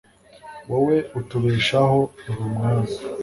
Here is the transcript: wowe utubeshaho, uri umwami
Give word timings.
wowe 0.69 0.97
utubeshaho, 1.19 1.99
uri 2.29 2.39
umwami 2.47 2.91